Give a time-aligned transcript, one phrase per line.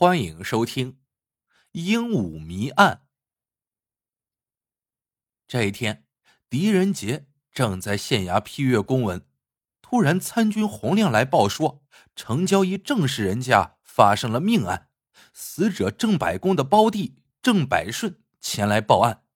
[0.00, 0.92] 欢迎收听
[1.72, 3.02] 《鹦鹉谜案》。
[5.46, 6.06] 这一天，
[6.48, 9.28] 狄仁杰正在县衙批阅公文，
[9.82, 11.84] 突然参军洪亮来报说，
[12.16, 14.88] 城郊一郑氏人家发生了命案，
[15.34, 19.26] 死者郑百公的胞弟郑百顺前来报案。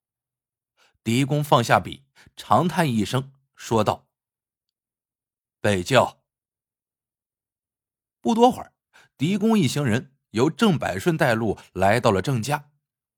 [1.03, 2.07] 狄公放下笔，
[2.37, 4.09] 长叹一声，说道
[5.61, 6.25] ：“被叫。”
[8.23, 8.73] 不多会儿，
[9.19, 10.12] 狄公一行人。
[10.35, 12.71] 由郑百顺带路来到了郑家，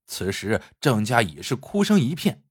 [0.07, 2.45] 此时郑家已是哭声一片。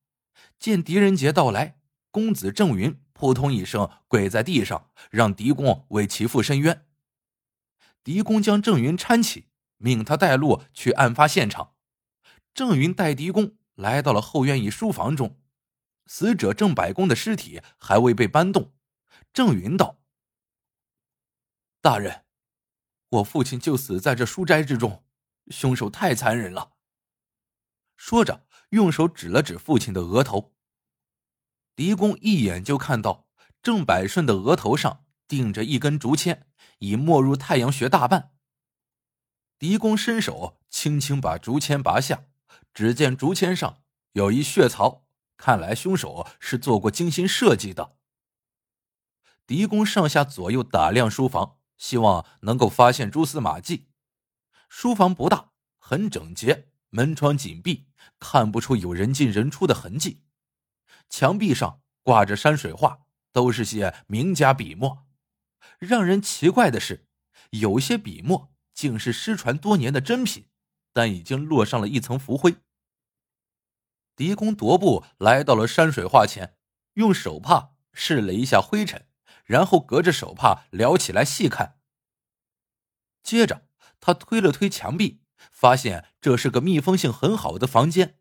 [0.57, 1.79] 见狄仁杰到来，
[2.09, 6.85] 公子郑云扑通一声跪在地上，让狄公为其父伸冤。
[8.03, 11.75] 狄公将郑云搀起，命他带路去案发现场。
[12.55, 15.39] 郑云带狄公来到了后院一书房中，
[16.07, 18.73] 死者郑百公的尸体还未被搬动。
[19.31, 19.99] 郑云道
[21.81, 22.23] ：“大人。”
[23.15, 25.03] 我父亲就死在这书斋之中，
[25.49, 26.73] 凶手太残忍了。
[27.95, 30.53] 说着，用手指了指父亲的额头。
[31.75, 33.27] 狄公一眼就看到
[33.61, 36.47] 郑百顺的额头上钉着一根竹签，
[36.79, 38.31] 已没入太阳穴大半。
[39.57, 42.25] 狄公伸手轻轻把竹签拔下，
[42.73, 45.05] 只见竹签上有一血槽，
[45.37, 47.97] 看来凶手是做过精心设计的。
[49.45, 51.59] 狄公上下左右打量书房。
[51.77, 53.87] 希望能够发现蛛丝马迹。
[54.69, 57.87] 书房不大，很整洁，门窗紧闭，
[58.19, 60.23] 看不出有人进人出的痕迹。
[61.09, 65.05] 墙壁上挂着山水画，都是些名家笔墨。
[65.79, 67.07] 让人奇怪的是，
[67.51, 70.49] 有些笔墨竟是失传多年的珍品，
[70.93, 72.55] 但已经落上了一层浮灰。
[74.15, 76.57] 狄公踱步来到了山水画前，
[76.93, 79.07] 用手帕拭了一下灰尘。
[79.45, 81.79] 然后隔着手帕撩起来细看。
[83.23, 83.67] 接着，
[83.99, 88.19] 他推了推墙壁，发现这是个密封性很好的房间。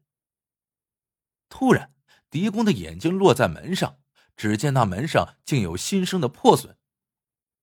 [1.48, 1.94] 突然，
[2.30, 4.00] 狄公的眼睛落在门上，
[4.36, 6.78] 只见那门上竟有新生的破损，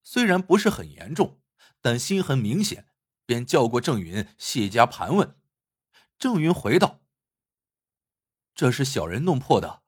[0.03, 1.41] 虽然不是很严重，
[1.81, 2.89] 但心痕明显，
[3.25, 5.35] 便叫过郑云细加盘问。
[6.19, 7.01] 郑云回道
[8.53, 9.81] ：“这是小人弄破的。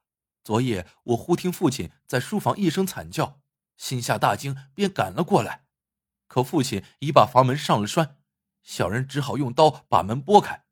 [0.43, 3.41] 昨夜我忽听父亲在书房一声惨叫。”
[3.83, 5.65] 心下大惊，便赶了过来，
[6.27, 8.17] 可父亲已把房门上了栓，
[8.61, 10.63] 小人只好用刀把门拨开，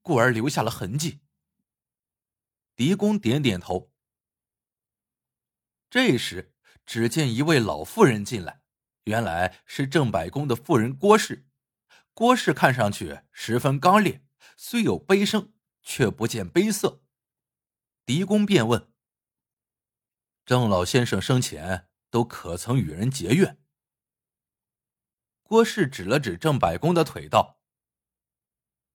[0.00, 1.20] 故而留下了痕迹。
[2.74, 3.92] 狄公点点头。
[5.90, 6.54] 这时，
[6.86, 8.62] 只见一位老妇人进来，
[9.02, 11.46] 原来是郑百公的妇人郭氏。
[12.14, 14.24] 郭氏看上去十分刚烈，
[14.56, 17.02] 虽有悲声，却不见悲色。
[18.06, 18.90] 狄公便问
[20.46, 23.58] ：“郑老先生生前？”都可曾与人结怨？
[25.42, 27.58] 郭氏指了指郑百公的腿，道：“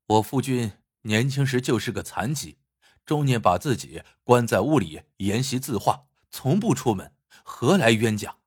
[0.07, 0.71] 我夫君
[1.01, 2.59] 年轻时就是个残疾，
[3.05, 7.13] 终年把自己关在屋里研习字画，从不出门，
[7.43, 8.37] 何来冤家？”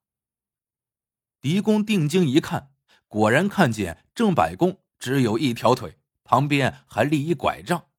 [1.43, 2.73] 狄公定睛一看，
[3.09, 7.91] 果然看见郑百公只有一条腿，旁边还立一拐杖。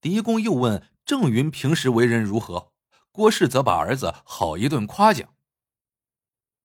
[0.00, 2.72] 狄公又问郑云平时为人如何，
[3.12, 5.32] 郭氏则把儿子好一顿夸奖。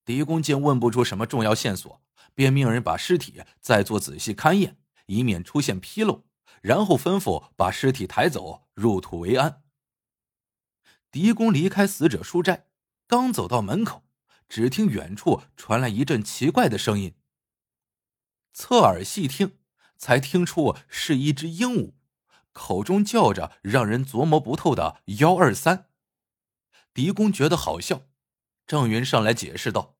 [0.09, 2.01] 狄公见问不出什么重要线索，
[2.33, 4.75] 便命人把尸体再做仔细勘验，
[5.05, 6.25] 以免出现纰漏。
[6.63, 9.61] 然后吩咐把尸体抬走，入土为安。
[11.11, 12.65] 狄公离开死者书斋，
[13.05, 14.03] 刚走到门口，
[14.47, 17.13] 只听远处传来一阵奇怪的声音。
[18.51, 19.59] 侧耳细听，
[19.95, 21.93] 才听出是一只鹦鹉，
[22.51, 25.91] 口中叫着让人琢磨不透的“幺二三”。
[26.95, 28.07] 狄公觉得好笑，
[28.65, 29.97] 郑云上来解释道。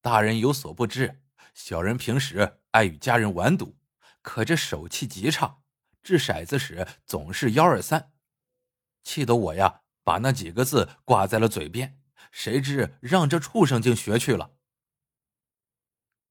[0.00, 1.22] 大人有所不知，
[1.54, 3.76] 小人平时爱与家人玩赌，
[4.22, 5.62] 可这手气极差，
[6.02, 8.12] 掷骰子时总是幺二三，
[9.02, 12.00] 气得我呀把那几个字挂在了嘴边，
[12.30, 14.56] 谁知让这畜生竟学去了。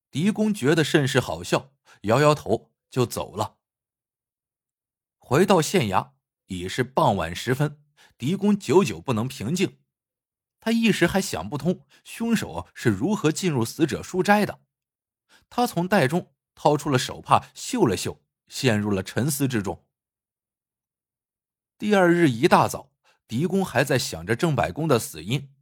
[0.10, 1.74] 狄公觉得甚是好笑，
[2.04, 3.58] 摇摇头就走了。
[5.18, 6.14] 回到县衙
[6.46, 7.84] 已是傍晚时分，
[8.18, 9.80] 狄公久久不能平静。
[10.68, 14.60] 他一时还想不通凶手是如何进入死者书斋的。
[15.50, 19.86] 他从袋中掏出了手帕，嗅了嗅，陷入了沉思之中。
[21.78, 22.92] 第二日一大早，
[23.30, 25.56] 狄公还在想着郑百公的死因。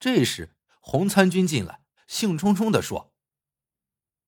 [0.00, 3.12] 这时，洪参军进来，兴冲冲的说：“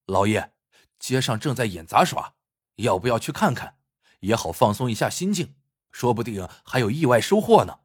[0.04, 0.52] 老爷，
[0.98, 2.34] 街上正在演杂耍，
[2.74, 3.78] 要不要去看看，
[4.18, 5.54] 也好放松一下心境，
[5.90, 7.80] 说不定还有意外收获呢。”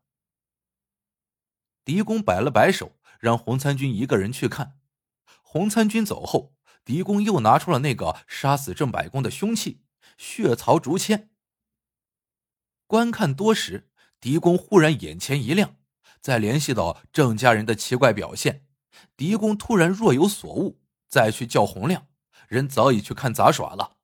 [1.86, 4.80] 狄公摆了摆手，让洪参军一个人去看。
[5.44, 9.84] 洪参军走后，狄公又拿出了那个杀死郑百公的凶器——
[10.18, 11.30] 血槽竹签。
[12.88, 13.90] 观看多时，
[14.20, 15.76] 狄公忽然眼前一亮，
[16.20, 18.66] 再联系到郑家人的奇怪表现，
[19.16, 22.08] 狄公突然若有所悟，再去叫洪亮，
[22.48, 23.98] 人早已去看杂耍了。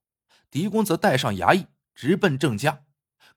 [0.51, 2.85] 狄公则带上衙役直奔郑家，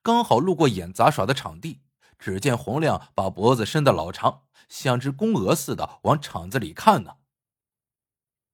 [0.03, 1.81] 刚好路过演杂耍的场地，
[2.25, 7.17] 只见洪亮把脖子伸得老长，像只公鹅似的往场子里看呢。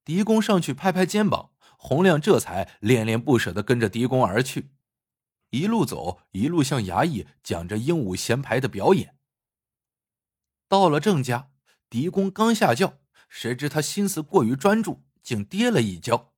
[0.05, 4.72] 狄公上去拍拍肩膀，洪亮这才恋恋不舍的跟着狄公而去，
[5.50, 9.17] 一路走一路向衙役讲着鹦鹉衔牌的表演。
[10.67, 11.52] 到了郑家，
[11.88, 12.94] 狄公刚下轿，
[13.28, 16.32] 谁知他心思过于专注，竟跌了一跤，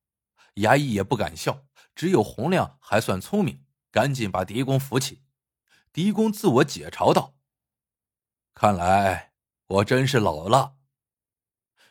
[0.57, 1.65] 衙役也不敢笑，
[1.95, 5.23] 只有洪亮还算聪明，赶紧把狄公扶起。
[5.93, 7.35] 狄公自我解嘲道
[8.55, 9.33] ：“看来
[9.67, 10.77] 我真是老了。”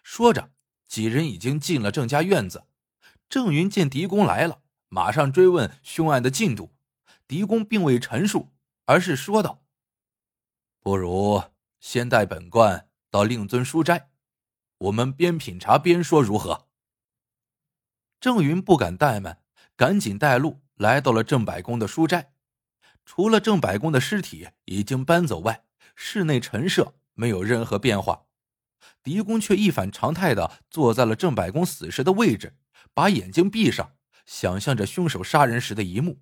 [0.04, 0.52] 说着。
[0.88, 2.66] 几人已经进了郑家院子，
[3.30, 6.76] 郑云见狄公来了，马上追问凶案的进度。
[7.30, 8.50] 狄公并未陈述，
[8.84, 9.64] 而是说道
[10.84, 11.42] ：“不如
[11.80, 14.10] 先带本官到令尊书斋，
[14.80, 16.68] 我们边品茶边说，如何？”
[18.20, 19.42] 郑云不敢怠慢，
[19.78, 22.34] 赶紧带路来到了郑百公的书斋。
[23.06, 25.66] 除了郑百公的尸体已经搬走外，
[25.96, 28.26] 室内陈设没有任何变化。
[29.04, 32.58] 狄公却一反常态的坐在了郑百公死时的位置，
[32.94, 33.96] 把眼睛闭上，
[34.26, 36.22] 想象着凶手杀人时的一幕。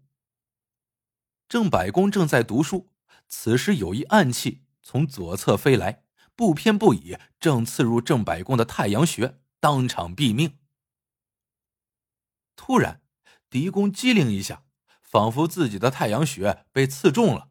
[1.48, 2.92] 郑百公正在读书，
[3.28, 6.04] 此时有一暗器从左侧飞来，
[6.36, 10.58] 不偏不倚，正刺入郑百公的太阳穴，当场毙命。
[12.56, 13.02] 突然，
[13.50, 14.64] 狄公机灵一下，
[15.10, 17.50] 仿佛自己的太阳穴被刺中了，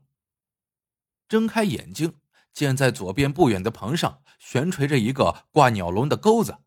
[1.28, 2.20] 睁开眼睛。
[2.54, 6.58] 见在左边不远的棚上悬垂着一个挂鸟笼的钩子。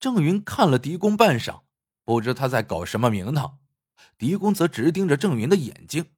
[0.00, 1.64] 郑云看了狄公半晌，
[2.04, 3.58] 不知他在搞什么名堂。
[4.16, 6.14] 狄公则直盯着郑云的眼睛，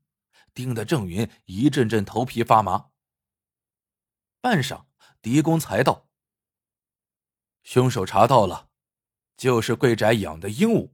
[0.52, 2.90] 盯得郑云一阵阵头皮发麻。
[4.40, 4.84] 半晌，
[5.20, 6.08] 狄公才道
[7.64, 8.68] ：“凶手查到了，
[9.36, 10.92] 就是贵宅养的鹦鹉。”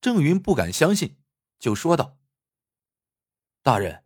[0.00, 1.16] 郑云不敢相信，
[1.58, 2.18] 就说道
[3.62, 4.04] ：“大人。”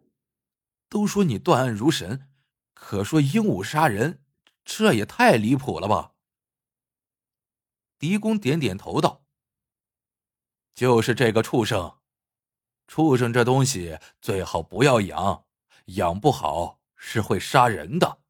[0.89, 2.29] 都说你断案如神，
[2.75, 4.23] 可说鹦鹉杀人，
[4.63, 6.13] 这也太离谱了吧？
[7.99, 9.25] 狄公点点头道
[10.75, 11.99] ：“就是这个畜生，
[12.87, 15.47] 畜生这东西最好不要养，
[15.87, 18.21] 养不好是会杀人的。”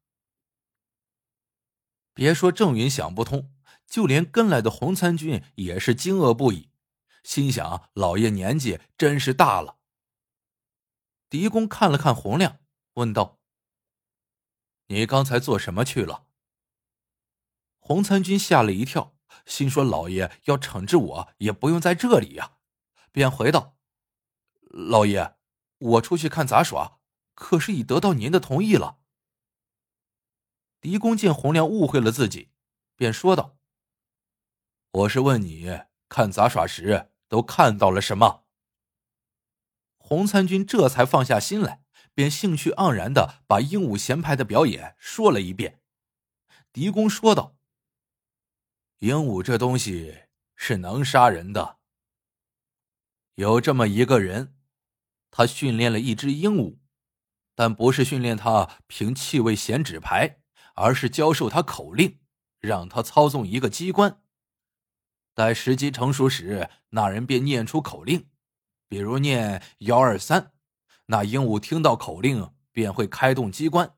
[2.15, 3.53] 别说郑云想不通，
[3.85, 6.69] 就连跟来的洪参军也是惊愕不已，
[7.23, 9.79] 心想：老爷年纪真是大了。
[11.29, 12.59] 狄公看了看洪亮，
[12.93, 13.39] 问道
[14.87, 16.27] ：“你刚才做什么去了？”
[17.79, 22.57] 洪参军吓了一跳，心说：“老爷要惩治我，也不用在这里呀。”
[23.11, 23.77] 便回道
[24.69, 25.35] ：“老爷，
[25.77, 26.99] 我出去看杂耍，
[27.33, 28.99] 可是已得到您的同意了。”
[30.81, 32.51] 狄公见洪亮误会了自己，
[32.95, 33.57] 便说道
[34.91, 38.43] ：“我是问你看杂耍时都看到了什么？”
[39.97, 41.83] 洪参军这才放下心来，
[42.13, 45.81] 便兴趣盎然的把鹦鹉衔牌的表演说了一遍。
[46.71, 47.57] 狄公说道
[48.99, 50.25] ：“鹦鹉这东西
[50.55, 51.79] 是能杀人的。
[53.33, 54.55] 有这么一个人，
[55.31, 56.77] 他训练了一只鹦鹉，
[57.55, 60.41] 但不是训练他凭气味衔纸牌，
[60.75, 62.19] 而是教授他口令，
[62.59, 64.22] 让他操纵一个机关。
[65.33, 68.27] 待时机成熟时，那人便念出口令。”
[68.87, 70.51] 比如念幺二三，
[71.07, 73.95] 那鹦鹉听到口令便会开动机关，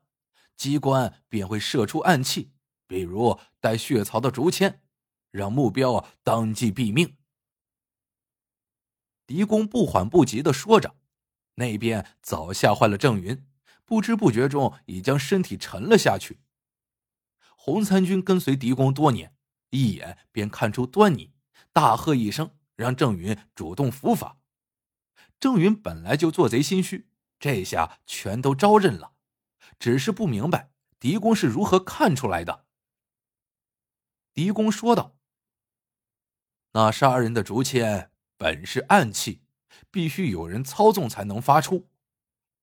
[0.56, 2.52] 机关便会射出暗器，
[2.86, 4.80] 比如带血槽的竹签，
[5.30, 7.18] 让目标当即毙命。
[9.26, 10.96] 狄公不缓不急的说着，
[11.56, 13.46] 那边早吓坏了郑云，
[13.84, 16.40] 不知不觉中已将身体沉了下去。
[17.54, 19.35] 洪参军跟随狄公多年，
[19.70, 21.32] 一眼便看出端倪，
[21.72, 24.38] 大喝一声，让郑云主动伏法。
[25.38, 27.08] 郑云本来就做贼心虚，
[27.38, 29.12] 这下全都招认了，
[29.78, 32.64] 只是不明白狄公是如何看出来的。
[34.32, 35.16] 狄公说道
[36.72, 39.42] ：“那杀人的竹签本是暗器，
[39.90, 41.90] 必须有人操纵才能发出。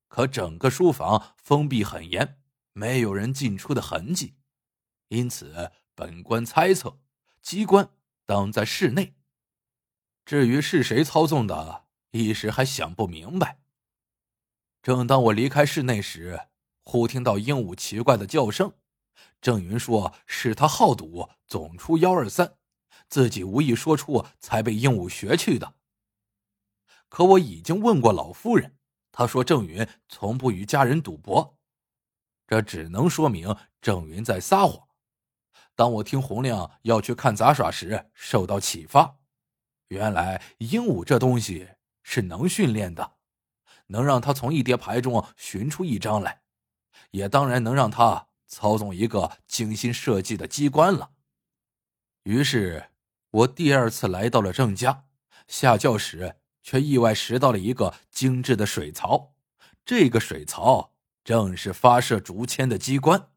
[0.08, 2.40] 可整个书房封闭很严，
[2.74, 4.36] 没有人进出的痕迹，
[5.08, 7.00] 因此本官猜测，
[7.42, 7.90] 机关
[8.26, 9.16] 当在室内。
[10.26, 11.84] 至于是谁操纵的？”
[12.16, 13.60] 一时还想不明白。
[14.84, 16.48] 正当我离开室内时，
[16.84, 18.72] 忽听到鹦鹉奇怪的叫声。
[19.42, 22.56] 郑云说是他好赌，总出幺二三，
[23.10, 25.74] 自己无意说出，才被鹦鹉学去的。
[27.10, 28.78] 可我已经问过老夫人，
[29.12, 31.58] 她说郑云从不与家人赌博，
[32.46, 34.88] 这只能说明郑云在撒谎。
[35.76, 39.18] 当我听洪亮要去看杂耍时，受到启发，
[39.88, 41.70] 原来鹦鹉这东西
[42.02, 43.14] 是能训练的，
[43.88, 46.42] 能让他从一叠牌中寻出一张来，
[47.12, 51.12] 也当然能让他操纵一个精心设计的机关了。
[52.24, 52.90] 于是。
[53.34, 55.06] 我第二次来到了郑家，
[55.48, 59.34] 下轿时却意外拾到了一个精致的水槽。
[59.84, 63.30] 这个水槽正是发射竹签的机关。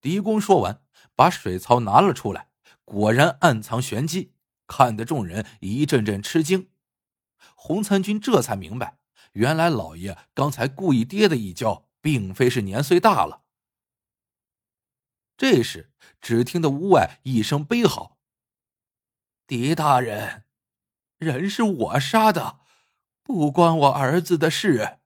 [0.00, 0.82] 狄公说完，
[1.14, 2.48] 把水槽拿了出来，
[2.84, 4.34] 果然暗藏玄机，
[4.66, 6.70] 看得众人一阵阵吃惊。
[7.54, 8.98] 洪参军这才明白，
[9.32, 13.42] 原来老爷刚才故意跌的一跤，并非是年岁大了。
[15.36, 18.18] 这时，只听得屋外一声悲嚎
[19.46, 20.44] ：“狄大人，
[21.18, 22.60] 人是我杀的，
[23.22, 24.98] 不关我儿子的事。”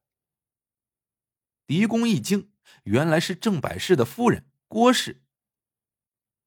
[1.66, 2.52] 狄公一惊，
[2.84, 5.23] 原来是郑百世的夫人郭氏。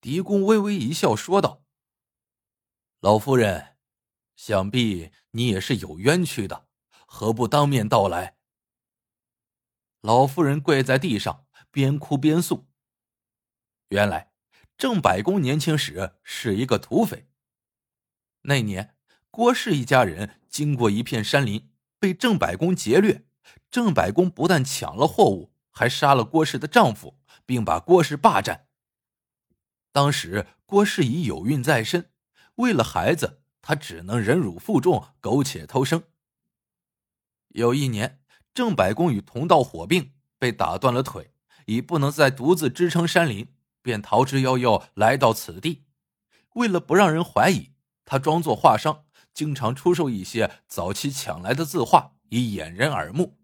[0.01, 1.63] 狄公微微一笑，说道
[2.99, 3.77] ：“老夫人，
[4.35, 6.67] 想必你也是有冤屈的，
[7.05, 8.35] 何不当面道来？”
[10.03, 12.67] 老夫人跪在地上，边哭边诉。
[13.87, 14.33] 原来，
[14.77, 17.29] 郑百公年轻时是一个土匪。
[18.41, 18.97] 那年，
[19.31, 23.25] 郭氏一家人经过一片山林，被郑百公劫掠。
[23.71, 28.67] 郑百公不但抢了货物，还杀了郭氏的丈夫，并把郭氏霸占。
[29.91, 32.11] 当时，郭氏已有孕在身，
[32.55, 36.03] 为了孩子，他只能忍辱负重，苟且偷生。
[37.49, 38.21] 有一年，
[38.53, 41.31] 郑百公与同道火并，被打断了腿，
[41.65, 43.53] 已不能再独自支撑山林。
[43.83, 45.85] 便逃之夭夭来到此地，
[46.55, 47.71] 为了不让人怀疑，
[48.03, 53.37] 他装作画商，经常出售一些早期抢来的字画，以掩人耳目。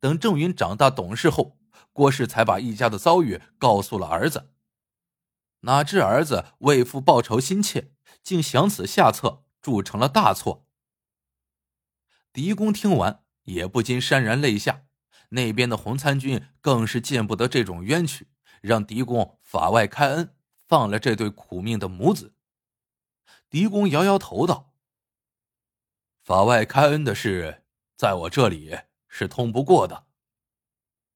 [0.00, 1.58] 等郑云长大懂事后，
[1.94, 4.50] 郭氏才把一家的遭遇告诉了儿子。
[5.60, 10.66] 哪知儿子为父报仇心切，竟想此下策，铸成了大错。
[12.32, 14.82] 狄公听完也不禁潸然泪下，
[15.30, 18.28] 那边的洪参军更是见不得这种冤屈。
[18.60, 20.34] 让狄公法外开恩，
[20.66, 22.34] 放了这对苦命的母子。
[23.48, 24.72] 狄公摇摇头道
[26.24, 27.62] ：“法外开恩的事，
[27.96, 30.06] 在我这里是通不过的。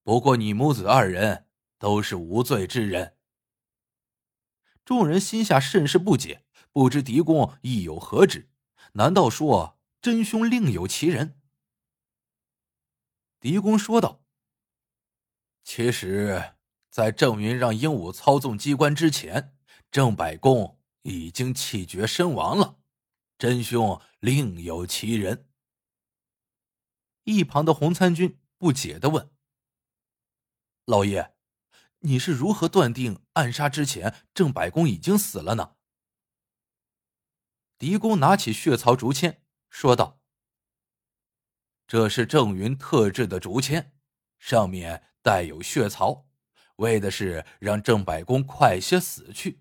[0.09, 1.45] 不过你母子二人
[1.79, 3.19] 都是无罪之人。”
[4.83, 8.49] 众人心下甚是不解，不知狄公意有何指？
[8.95, 11.39] 难道说真凶另有其人？
[13.39, 14.25] 狄公说道
[15.63, 16.55] ：“其实。”
[16.89, 19.55] 在郑云让鹦鹉操纵机关之前，
[19.91, 22.79] 郑百公已经气绝身亡了。
[23.37, 25.51] 真凶另有其人。
[27.25, 29.31] 一旁的洪参军不解的问
[30.89, 31.35] ：“老爷，
[31.99, 35.75] 你是如何断定暗杀之前郑百公已经死了呢？”
[37.77, 40.19] 狄公拿起血槽竹签，说道
[41.87, 43.93] ：“这是郑云特制的竹签，
[44.39, 46.27] 上面带有血槽。”
[46.77, 49.61] 为的是让郑百公快些死去，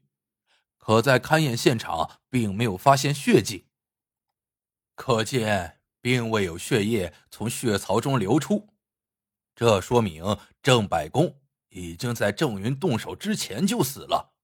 [0.77, 3.67] 可在勘验现场并没有发现血迹，
[4.95, 8.69] 可见并未有血液从血槽中流出，
[9.57, 14.35] 这说明郑百公已经在郑云动手之前就死了。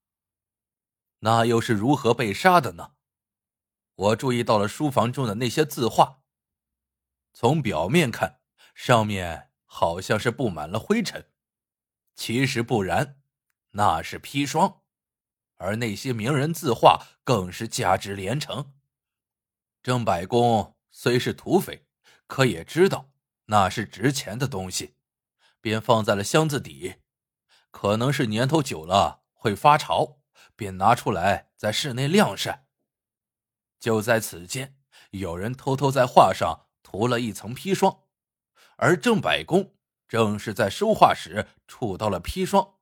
[1.20, 2.93] 那又是如何被杀的呢？
[3.93, 6.24] 我注意到了书房中的那些字画，
[7.32, 8.39] 从表面看，
[8.74, 11.29] 上面好像是布满了灰尘。
[12.15, 13.22] 其实不然，
[13.74, 14.82] 那是砒霜，
[15.58, 18.74] 而那些名人字画更是价值连城。
[19.84, 21.86] 郑百公虽是土匪，
[22.25, 23.12] 可也知道
[23.46, 24.96] 那是值钱的东西，
[25.63, 26.98] 便放在了箱子底。
[27.72, 30.20] 可能是年头久了会发潮，
[30.58, 32.67] 便拿出来在室内晾晒。
[33.79, 34.77] 就在此间，
[35.12, 38.03] 有人偷偷在画上涂了一层砒霜，
[38.75, 39.74] 而郑百公。
[40.05, 42.75] 正是在收画时触到了砒霜，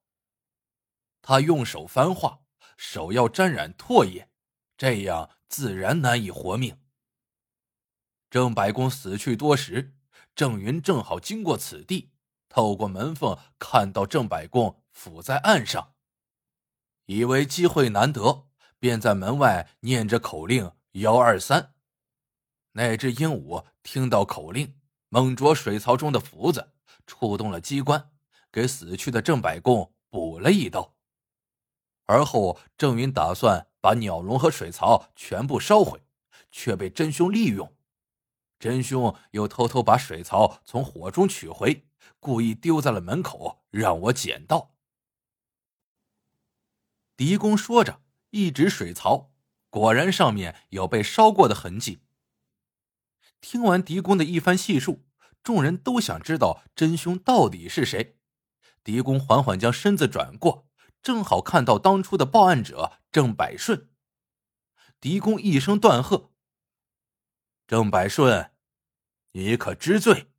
[1.22, 2.42] 他用手翻画，
[2.76, 4.30] 手要沾染唾液，
[4.76, 6.82] 这样自然难以活命。
[8.30, 9.96] 郑百公死去多时，
[10.36, 12.11] 郑云正好经过此地，
[12.54, 15.94] 透过门缝看到郑百公伏在岸上，
[17.06, 21.74] 以为机会难得，便在门外念着口令幺二三。
[22.74, 24.76] 那只鹦鹉听到口令，
[25.08, 26.74] 猛啄水槽中的福子。
[27.08, 28.12] 触动了机关，
[28.52, 30.96] 给死去的郑百公补了一刀。
[32.06, 36.02] 而后，郑云打算把鸟笼和水槽全部烧毁，
[36.52, 37.74] 却被真凶利用。
[38.60, 41.86] 真凶又偷偷把水槽从火中取回，
[42.20, 44.76] 故意丢在了门口，让我捡到。
[47.16, 49.32] 狄公说着，一指水槽，
[49.70, 52.04] 果然上面有被烧过的痕迹。
[53.40, 55.06] 听完狄公的一番细述，
[55.44, 58.18] 众人都想知道真凶到底是谁。
[58.84, 60.68] 狄公缓缓将身子转过，
[61.02, 63.90] 正好看到当初的报案者郑百顺。
[65.00, 66.32] 狄公一声断喝
[67.68, 68.52] ：“郑百顺，
[69.32, 70.31] 你可知罪？”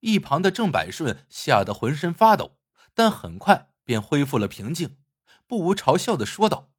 [0.00, 2.58] 一旁的郑百顺吓得浑身发抖，
[2.94, 4.98] 但很快便恢复了平静，
[5.46, 6.70] 不无嘲笑的说道：“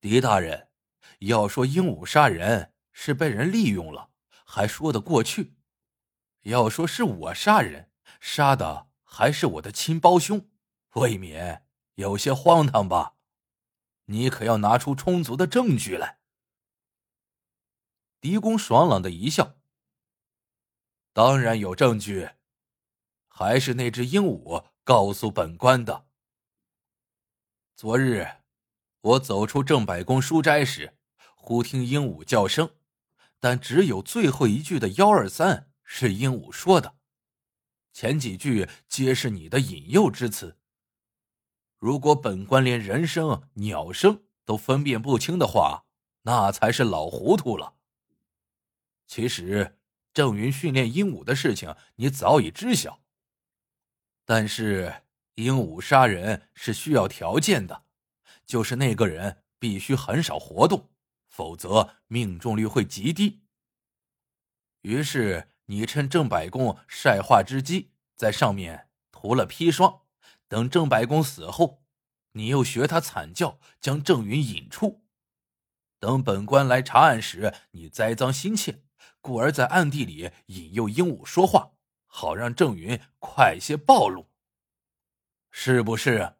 [0.00, 0.68] 狄大人，
[1.20, 4.10] 要说鹦鹉杀人……”是被人利用了，
[4.44, 5.54] 还说得过去；
[6.42, 10.50] 要说是我杀人，杀的还是我的亲胞兄，
[10.96, 13.14] 未免有些荒唐吧？
[14.04, 16.18] 你可要拿出充足的证据来。
[18.20, 19.56] 狄公爽朗的一笑
[21.12, 22.30] ：“当然有证据，
[23.28, 26.06] 还是那只鹦鹉告诉本官的。
[27.74, 28.26] 昨日
[29.00, 30.96] 我走出正百公书斋时，
[31.34, 32.70] 忽听鹦鹉叫声。”
[33.40, 36.94] 但只有最后一句的“幺二三”是鹦鹉说的，
[37.92, 40.56] 前几句皆是你的引诱之词。
[41.76, 45.86] 如果本官连人声、鸟声都分辨不清的话，
[46.22, 47.74] 那才是老糊涂了。
[49.08, 49.80] 其实
[50.12, 53.00] 郑云训练鹦鹉的事情你早已知晓，
[54.24, 55.02] 但是
[55.34, 57.84] 鹦鹉杀人是需要条件的，
[58.44, 60.90] 就是那个人必须很少活动。
[61.32, 63.40] 否则命中率会极低。
[64.82, 70.02] 于是你趁郑百公晒化之机，在上面涂了砒霜。
[70.46, 71.82] 等郑百公死后，
[72.32, 75.06] 你又学他惨叫，将郑云引出。
[75.98, 78.82] 等本官来查案时，你栽赃心切，
[79.22, 81.72] 故而在暗地里引诱鹦鹉说话，
[82.06, 84.28] 好让郑云快些暴露。
[85.50, 86.34] 是不是？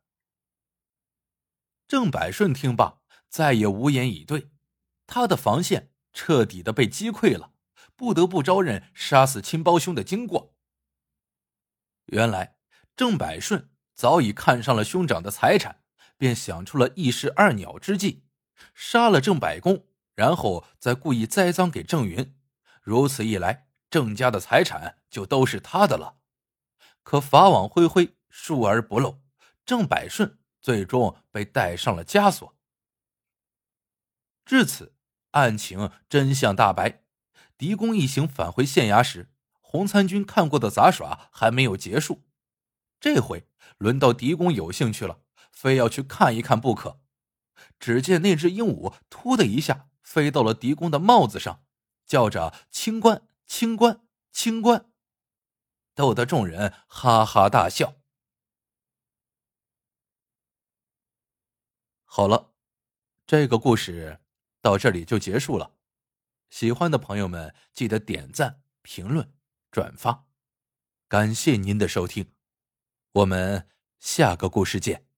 [1.87, 4.51] 郑百顺听罢，再也无言以对。
[5.07, 7.53] 他的防线彻底的被击溃了，
[7.95, 10.55] 不得不招认杀死亲胞兄的经过。
[12.07, 12.57] 原来
[12.97, 15.83] 郑百顺早已看上了兄长的财产，
[16.17, 18.25] 便想出了一石二鸟之计，
[18.75, 22.35] 杀了郑百公，然后再故意栽赃给郑云。
[22.83, 26.19] 如此一来，郑家的财产就都是他的了。
[27.03, 29.23] 可法网恢恢，疏而不漏，
[29.65, 32.55] 郑百顺最终被戴上了枷锁。
[34.45, 34.95] 至此。
[35.33, 37.05] 案情真相大白，
[37.57, 39.31] 狄公一行返回县衙时，
[39.63, 42.25] 洪参军看过的杂耍还没有结束。
[43.01, 47.01] 这回轮到狄公有兴趣了，非要去看一看不可。
[47.81, 51.65] 只见那只鹦鹉突的一下飞到了狄公的帽子上，
[52.13, 54.93] 叫着“清官，清官，清官”，
[55.97, 57.95] 逗得众人哈哈大笑。
[62.05, 62.53] 好了，
[63.27, 64.21] 这个故事。
[64.61, 65.79] 到这里就结束了，
[66.51, 69.33] 喜欢的朋友们记得点赞、评论、
[69.71, 70.27] 转发，
[71.09, 72.35] 感谢您的收听，
[73.13, 75.12] 我们下个故事见。